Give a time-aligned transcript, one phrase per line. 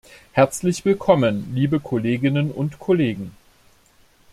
[0.31, 3.37] Herzlich willkommen, liebe Kolleginnen und Kollegen.